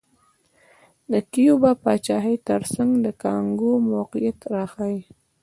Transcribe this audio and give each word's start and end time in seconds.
د 1.11 1.13
کیوبا 1.31 1.71
پاچاهۍ 1.83 2.35
ترڅنګ 2.47 2.91
د 3.05 3.07
کانګو 3.23 3.71
موقعیت 3.91 4.39
راښيي. 4.53 4.99